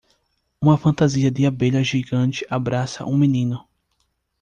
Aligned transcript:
Uma 0.59 0.79
fantasia 0.79 1.29
de 1.29 1.45
abelha 1.45 1.83
gigante 1.83 2.43
abraça 2.49 3.05
um 3.05 3.15
menino. 3.15 3.63